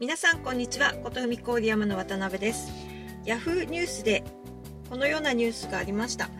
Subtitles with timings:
[0.00, 0.94] 皆さんこんにちは。
[1.02, 2.72] ことふみコーディアムの渡辺です。
[3.26, 4.24] ヤフーニュースで
[4.88, 6.30] このようなニュースがありました。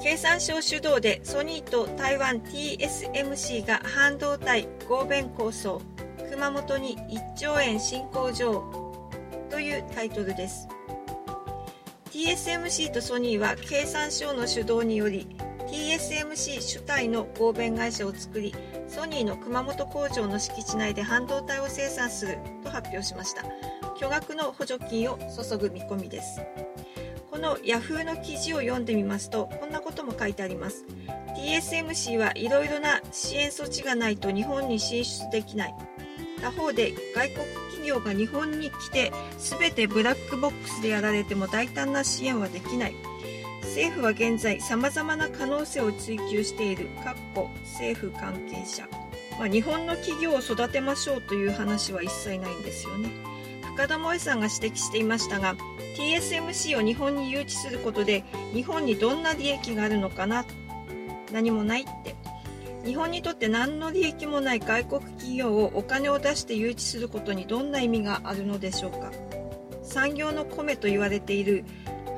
[0.00, 5.82] 経産省主導でソニーと台湾 TSMC が半導体合弁構想
[6.30, 8.62] 熊本に1兆円新工場
[9.50, 10.68] というタイトルです。
[12.12, 15.26] TSMC とソニーは経産省の主導により
[15.70, 18.52] TSMC 主体の合弁会社を作り
[18.88, 23.44] ソニーの熊本工場の敷地内で半導体を生産すると発表しました。
[23.96, 26.40] 巨額の補助金を注ぐ見込みです。
[27.30, 30.84] この Yahoo の記事を読んでみますとこんなことも書いてあります。
[31.36, 35.74] TSMC はいろいろな支援措置がないと日本に進出できない。
[36.42, 42.94] 他方で外国企業が日本に来て全てブラックボックスでやられても大胆な支援はできない。
[43.70, 46.88] 政府は現在さまざまな可能性を追求している
[47.62, 48.88] 政府関係者、
[49.38, 53.10] まあ、日本の企業を育てましょうという話は一切ないんですよね。
[53.62, 55.54] 深田萌さんが指摘していましたが
[55.96, 60.44] TSMC を日本に誘致することで日本にどんな利益があるのかな？
[61.32, 62.16] 何もないって。
[62.84, 69.12] 日本にとって何の利益もない外国企業をお金を出して誘致することにどんな意味があるのでしょうか。
[69.82, 71.64] 産業の米と言われている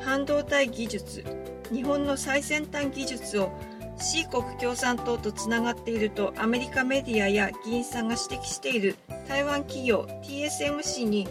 [0.01, 1.25] 半導体技術
[1.73, 3.53] 日本の最先端技術を
[3.99, 8.97] C 国共産党とつながっているとアメリカメディアや議員さんが指摘している
[9.29, 11.29] 台湾企業 TSMC に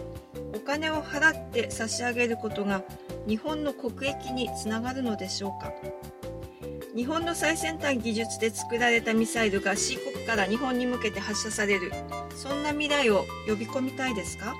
[0.54, 2.82] お金を払って差し上げることが
[3.26, 5.72] 日本の国益につながるのでしょうか。
[6.94, 11.92] 日本の最先端技術で作られたミサイルが C 国から日本に向けて発射される。
[12.36, 14.54] そんな未来を呼び込みたいですか？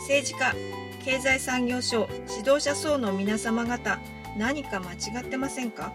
[0.00, 0.54] 政治家
[1.04, 4.00] 経済産業省指導者層の皆様方
[4.36, 5.92] 何か間違ってませんか？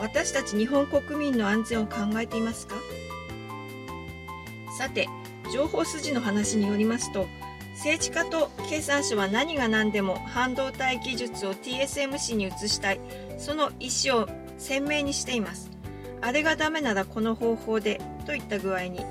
[0.00, 2.76] 私たち日本国民の安全を考えていますか？
[4.78, 5.08] さて
[5.52, 7.26] 情報筋の話によりますと
[7.74, 13.00] 政治家と経産省は何が何でも半導体技術を TSMC に移したい。
[13.38, 15.70] その意思を鮮明にしています。
[16.20, 19.04] あれがダメならこの方法でといった具合に。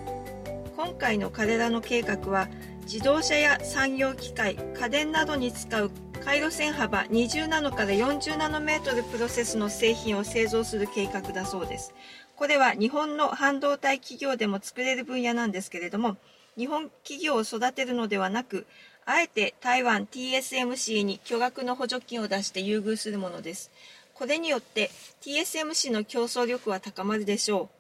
[0.76, 2.50] 今回の彼らの計画は
[2.82, 5.90] 自動車や産業機械家電などに使う
[6.28, 11.94] 回路線幅20ナノから40ナノメートルプロセスの製品を製造する計画だそうです。
[12.36, 16.18] これは日本の半導体企業でも作れる分野なんですけれども、
[16.58, 18.66] 日本企業を育てるのではなく、
[19.06, 23.72] あえて台湾 TSMC に巨額の補助金を出して優遇するものです。
[24.14, 27.78] これによって TSMC の競争力は高まるでしょう。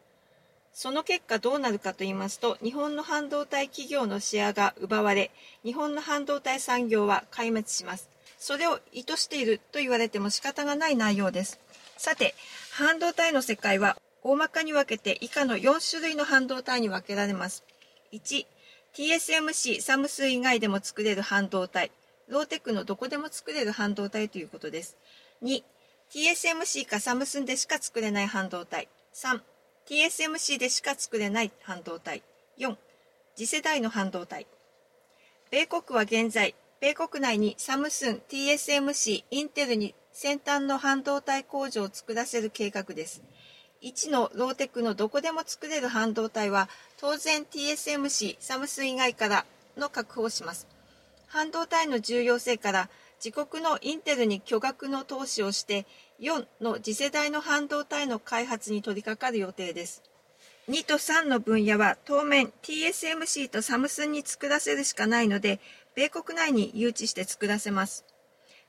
[0.71, 5.31] その結果どうなるかと言いますと、日本の半導体企業のシェアが奪われ、
[5.65, 8.15] 日本の半導体産業は壊滅します。
[8.39, 11.59] それを意図していると言われても仕方がない内容です。
[11.97, 12.35] さて、
[12.71, 17.63] 半導体の世界は大まかに分けて以下の4種類の半導体に分けられます。
[18.11, 18.45] 1、
[18.93, 21.91] TSMC、サムスン以外でも作れる半導体。
[22.27, 24.97] ローテックのどこでも作れる半導体ということです。
[25.43, 25.63] 2、
[26.11, 28.87] TSMC かサムスンでしか作れない半導体。
[29.13, 29.41] 3、
[29.87, 32.21] TSMC でしか作れない半導体。
[32.57, 32.75] 4、
[33.35, 34.47] 次世代の半導体。
[35.51, 43.23] 米国は現在、米国内にサムスン、TSMC、インテルに先端の半導体工場を作らせる計画です。
[43.81, 49.45] 1のローテックのどこでも作れる半導体は当然 TSMC、サムスン以外から
[49.75, 50.67] の確保をします。
[51.27, 52.89] 半導体の重要性から
[53.23, 55.87] 自国のインテルに巨額の投資をして
[56.19, 60.03] 4の次世代の半導体の開発に取り掛かる予定です。
[60.69, 65.59] 2と3の分野は当面 TSMC とサムスンに作らせるしかないので、
[65.97, 68.05] 米国内に誘致して作らせます。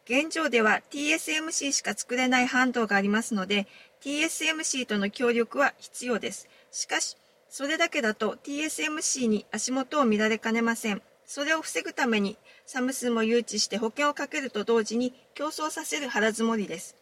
[0.07, 3.67] 現状では TSMC しか作れない半導がありますので、
[4.03, 6.49] TSMC との協力は必要です。
[6.71, 7.19] しかし、
[7.51, 11.03] それだけだと TSMC に足元を見られかねません。
[11.27, 16.97] それを防ぐためにサムスンも誘致して保険をかけると同時に競争させる腹積もりです。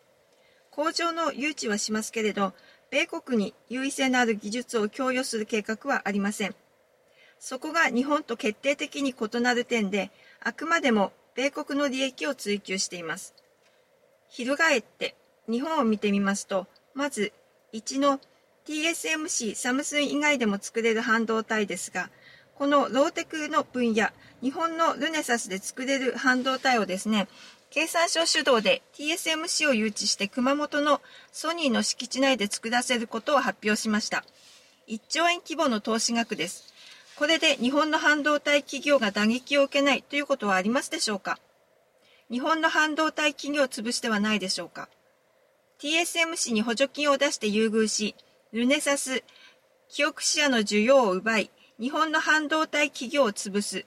[0.73, 2.53] 工場の誘致はしますけれど、
[2.91, 6.57] 米国に優位性のある技術を供与する計画はありません。
[7.39, 10.11] そこが日本と決定的に異なる点で、
[10.41, 13.35] あくまでも米国の利益を追求しています。
[14.29, 15.15] 翻って
[15.49, 17.33] 日本を見てみますと、まず
[17.73, 18.21] 1の
[18.67, 22.11] TSMC、サムスン以外でも作れる半導体ですが、
[22.57, 24.09] このローテクの分野、
[24.43, 27.29] 日本のルネサスで作れる半導体をですね、
[27.71, 34.25] 経産省主導で TSMC を誘致して熊本のソニーの敷地内で作らせることを発表しました。
[34.89, 36.73] 1兆円規模の投資額です。
[37.19, 41.39] これで日本の半導体企業が打撃を受けないということはありますでしょうか？
[42.31, 44.91] 日本の半導体企業を潰してはないでしょうか
[45.81, 48.15] ?TSMC に補助金を出して優遇し、
[48.53, 49.25] ルネサス、
[49.89, 53.87] キオクシアの需要を奪い、日本の半導体企業を潰す。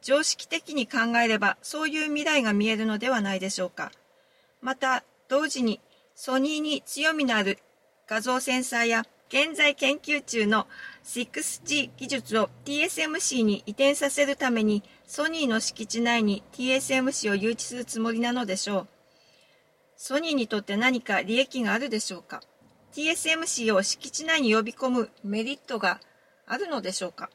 [0.00, 3.92] 常識的に考えればそういう未来が見えるのではないでしょうか？
[4.62, 5.80] また、同時に
[6.14, 7.58] ソニーに強みのある
[8.06, 10.66] 画像センサーや現在研究中の
[11.04, 18.88] 6G 技術を TSMC に移転させるためにソニーの敷地内に TSMC を誘致するつもりなのでしょう。
[19.96, 22.40] ソニーにとって何か利益があるでしょうか
[22.94, 26.00] ?TSMC を敷地内に呼び込むメリットが
[26.46, 27.28] あるのでしょうか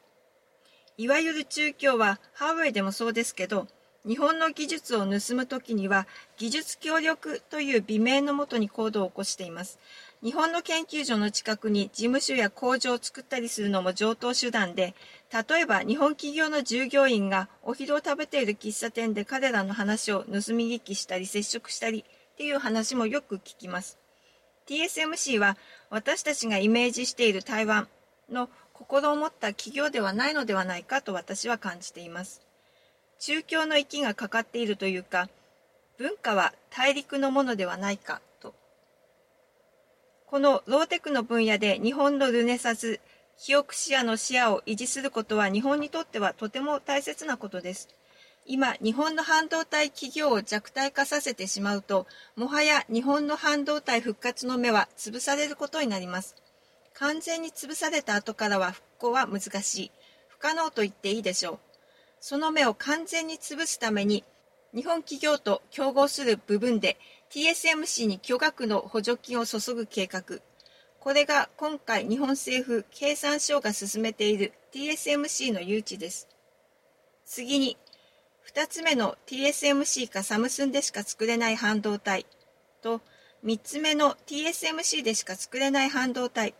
[0.98, 3.68] いわゆる中共はハーウェイでもそうですけど、
[4.08, 6.08] 日本の技術を盗むときには
[6.38, 9.80] 技術協力という美名のもとに行動を起こしています。
[10.24, 14.96] 日本の研究所の近くに事務所や工場を作ったりするのも上等手段で、
[15.34, 24.00] 例えば日本企業の従業員がお昼を食べている喫茶店で彼らの話を盗み聞きしたり接触したりっていう話もよく聞きます。
[24.66, 25.58] TSMC は
[25.90, 27.90] 私たちがイメージしている台湾
[28.32, 32.42] の心を持った企業ではないのではないかと私は感じています。
[33.20, 35.28] 中共の息がかかっているというか、
[35.98, 38.22] 文化は大陸のものではないか
[40.34, 43.00] このローテクの分野で日本のルネサス、
[43.38, 47.88] 記憶視野の視野を維持することは日本にとってはとても大切なことです。
[48.48, 56.36] 今、日本の半導体企業を弱体化させてしまうと、もはや日本の半導体復活の目は潰されることになります。
[56.96, 59.92] 完全に潰された後からは復興は難しい。
[60.30, 61.60] 不可能と言っていいでしょう。
[62.20, 64.24] その目を完全に潰すために、
[64.76, 66.98] 日本企業と競合する部分で
[67.30, 70.40] TSMC に巨額の補助金を注ぐ計画。
[71.00, 76.28] これが今回日本政府経産省が進めている TSMC の誘致です。
[77.26, 77.78] 次に、
[78.54, 82.26] 2つ目の TSMC かサムスンでしか作れない半導体
[82.82, 83.02] と、
[83.44, 86.56] 3つ目の TSMC でしか作れない半導体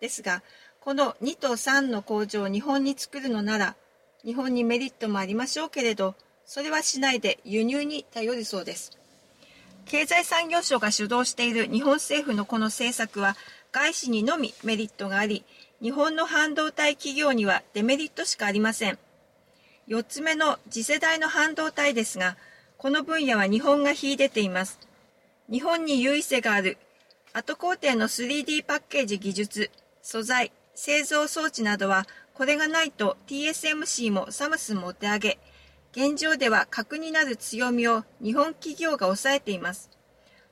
[0.00, 0.42] ですが、
[0.80, 3.76] この2と3の工場を日本に作るのなら、
[4.24, 6.14] 日本にメリットもありましょうけれど、
[6.48, 8.98] それはしないで輸入に頼るそうです。
[9.84, 13.36] 経済産業省が主導している日本政府のこの政策は
[13.70, 15.44] 外資にのみメリットがあり、
[15.82, 18.98] 日本の半導体企業にはデメリットしかありません。
[19.88, 22.38] 4つ目の次世代の半導体ですが、
[22.78, 24.80] この分野は日本が秀でています。
[25.50, 26.78] 日本に優位性がある
[27.34, 35.38] 後工程の 3D パッケージ技術、素材、製造装置などはこれがないと TSMC もサムスンもお手上げ、
[35.92, 39.90] 現状では核になる強みを日本企業が抑えています。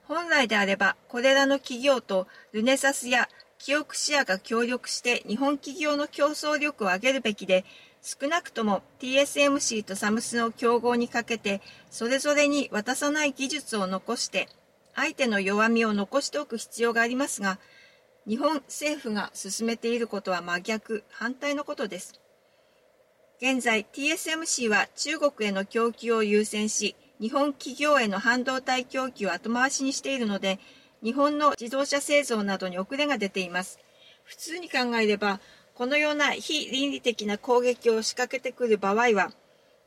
[0.05, 3.29] 本来であれば、これらの企業とルネサスや
[3.59, 7.65] 記憶シアが協力して日本企業の競争力を上げるべきで、
[8.03, 11.61] 少なくとも TSMC とサムスンを競合にかけて、
[11.91, 14.49] それぞれに渡さない技術を残して、
[14.95, 17.59] 相手の弱みを残しておく必要がありますが、
[18.27, 22.21] 日本政府が進めていることは真逆、反対のことです。
[23.39, 30.59] 現在 TSMC は中国への供給を優先し、日本企業への半導体供給を後回しにしているので、
[31.03, 33.79] 日本の自動車製造などに遅れが出ています。
[34.25, 35.41] 普通に考えれば、
[35.75, 39.33] このような非倫理的な攻撃を仕掛けてくる場合は、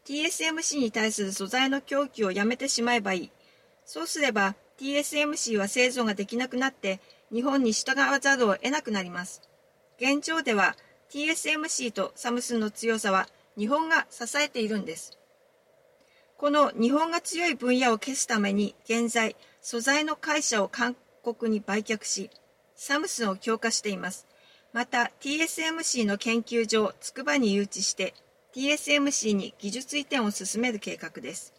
[0.05, 3.31] TSMC に対する素材の供給をやめてしまえばいい。
[3.83, 6.99] そうすれば、TSMC は製造ができなくなって、
[7.33, 9.41] 日本に従わざるを得なくなります。
[9.99, 10.75] 現状では、
[11.09, 13.27] TSMC とサムスンの強さは
[13.59, 15.19] 日本が支えているんです。
[16.37, 22.29] この日本が強い分野を消すために現在素材の会社を韓国に売却し、
[22.77, 24.25] サムスンを強化しています。
[24.71, 28.13] また TSMC の研究所を筑波に誘致して
[28.55, 31.53] TSMC に技術移転を進める計画です。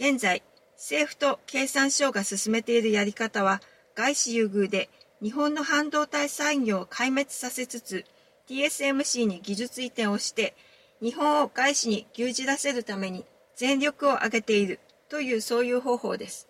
[0.00, 0.42] 現在、
[0.76, 3.60] 政府と経産省が進めているやり方は
[3.94, 4.88] 外資優遇で
[5.22, 8.06] 日本の半導体産業を壊滅させつつ
[8.48, 10.54] TSMC に技術移転をして、
[11.00, 13.24] 日本を外資に牛耳らせるために
[13.56, 16.48] 全力を挙げているというそういう方法です。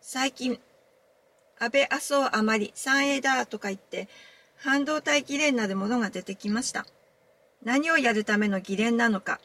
[0.00, 0.60] 最近、
[1.58, 4.08] 安倍麻生あまり三栄だとか言って、
[4.56, 6.86] 半導体議連なるものが出てきました。
[7.64, 9.40] 何をやるための議連なのか、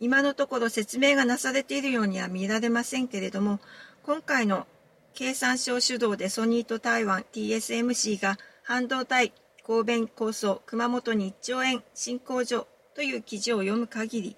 [0.00, 3.58] 今のところ説明がなされているようには見られませんけれども、
[4.04, 4.66] 今回の
[5.14, 9.32] 経産省主導でソニーと台湾 TSMC が半導体
[9.68, 14.36] 神戸構想熊本に1兆円新工場という記事を読む限り、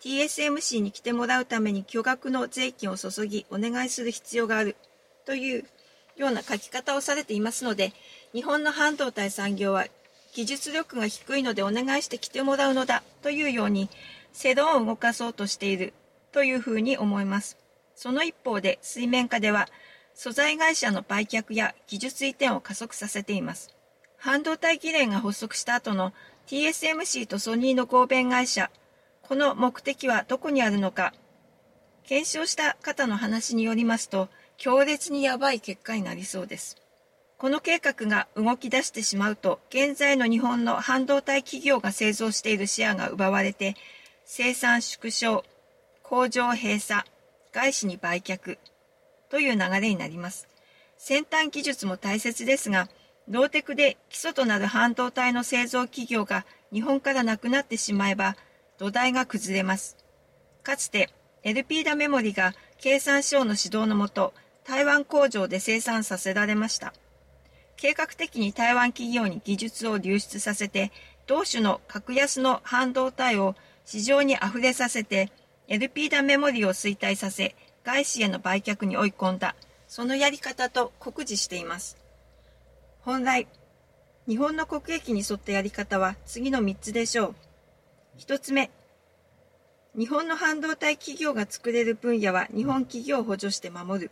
[0.00, 4.76] TSMC に来てもらうために巨額の税金を注ぎお願いする必要がある
[5.26, 5.64] という
[6.16, 7.92] ような書き方をされていますので、
[8.32, 9.88] 日本の半導体産業は
[10.32, 13.90] 技術力が低いのでお願いして来てもらうのだというように、
[14.32, 15.92] 世論を動かそうとしている
[16.32, 17.58] というふうに思います。
[17.94, 19.68] その一方で水面下では
[20.14, 23.75] 素材会社の売却や技術移転を加速させています。
[24.18, 26.12] 半導体議連が発足した後の
[26.46, 28.70] TSMC とソニーの合弁会社、
[29.22, 31.12] この目的はどこにあるのか。
[32.04, 36.76] 検証した方の話によりますと強烈にやばい結果になりそうです。
[37.36, 43.74] この計画が動き出してしまうと現在の日本の半導体企業が製造しているシェアが奪われて
[44.24, 45.44] 生産縮小
[46.02, 47.02] 工場閉鎖
[47.52, 48.56] 外資に売却
[49.28, 50.48] という流れになります。
[50.96, 52.88] 先端技術も大切ですが
[53.28, 58.36] ローテクで基礎となる半導体の製造企業が日本からなくなってしまえば
[58.78, 59.96] 土台が崩れます。
[60.62, 61.10] かつて
[61.42, 64.32] LP ダメモリが経産省の指導のもと
[64.64, 66.94] 台湾工場で生産させられました。
[67.76, 70.92] 計画的に台湾企業に技術を流出させて
[71.26, 75.30] 同種の格安の半導体を市場に溢れさせて
[75.68, 79.56] LP ダメモリを衰退させ外資への売却に追い込んだ
[79.88, 82.05] そのやり方と酷似しています。
[83.06, 83.46] 本来、
[84.26, 87.34] 日本の国益に沿ったやり方は次の3つでしょう。
[88.18, 88.68] 1つ目、
[89.96, 94.10] 日本の半導体企業が作れる分野は日本企業を補助して守る。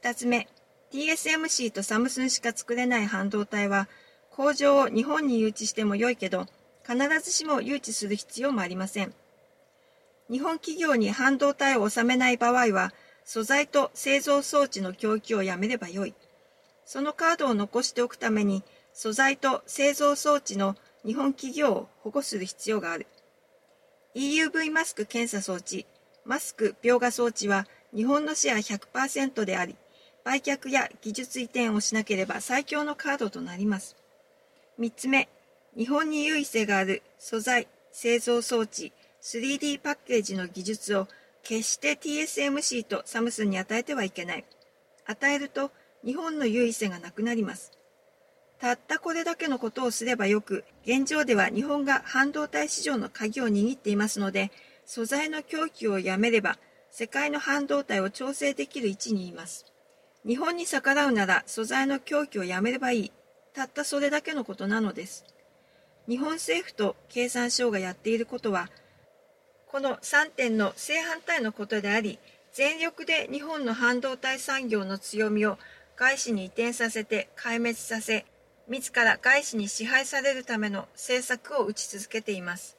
[0.00, 0.46] 2つ目、
[0.92, 3.88] TSMC とサムスンしか作れない半導体は
[4.30, 6.46] 工場を日本に誘致しても良いけど
[6.88, 9.12] 必ずしも誘致する必要もありません。
[10.30, 12.92] 日本企業に半導体を収めない場合は
[13.24, 16.14] 素材と製造装置の供給をやめればよい。
[16.84, 18.62] そのカードを残しておくために
[18.92, 23.06] 素材と製造装置の日本企業を保護する必要がある。
[24.14, 25.86] EUV マスク検査装置、
[26.24, 29.76] マスク描画装置は日本のシェア100%であり、
[30.24, 33.96] 売却や技術移転をしなければ最強のカードとなります。
[34.78, 35.28] 3つ目、
[35.76, 41.08] 日本に優位性がある素材、製造装置、3D パッケージの技術を
[41.42, 44.44] 決して TSMC とサムスンに与えてはいけない。
[45.06, 45.72] 与えると
[46.04, 47.72] 日本の優位性がなくなります。
[48.58, 54.52] たったこれだけのことをすればよく、現状では日本が半導体市場の鍵を握っていますので、
[54.86, 56.58] 素材の供給をやめれば、
[56.90, 59.66] 世界の半導体を調整できる位置にいます。
[60.26, 63.12] 日本に逆らうなら素材の供給をやめればいい。
[63.52, 65.24] たったそれだけのことなのです。
[66.08, 68.70] 日本政府と経産省がやっていることは、
[69.66, 72.18] この3点の正反対のことであり、
[72.52, 75.58] 全力で日本の半導体産業の強みを
[75.96, 78.24] 外資に移転させて壊滅させ、
[78.68, 82.76] 自ら外資に支配されるための政策を打ち続けています。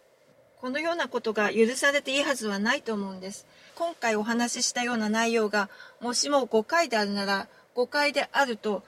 [0.60, 3.46] このようなことが許されていいはずはないと思うんです。
[3.76, 8.84] 今回お話ししたような内容が、もしも誤解であるなら、誤解であると、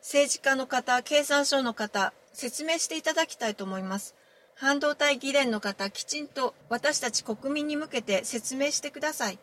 [0.00, 4.14] 政治家の方、経産省の方、説明していただきたいと思います。
[4.54, 9.38] 半導体議連の方、きちんと私たち国民に向けて説明してください。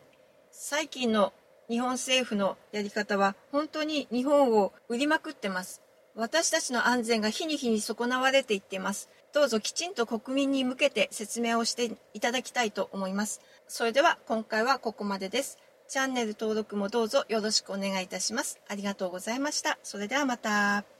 [0.52, 1.32] 最近の
[1.68, 5.82] 日本政府のやり方は本当に日本を売りまくってます。
[6.14, 9.08] 私たちの安全が日に日に損なわれていっています。
[9.32, 13.40] どうぞきちんと国民に向けて説明をしていただきたいと思います。
[13.66, 15.58] それでは今回はここまでです。
[15.88, 18.60] チャンネル登録もどうぞよろしくお願いいたします。
[18.68, 19.78] ありがとうございました。
[19.82, 20.92] それではまた。